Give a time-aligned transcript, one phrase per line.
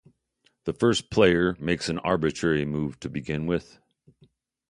[0.63, 3.77] The first player makes an arbitrary move to begin with.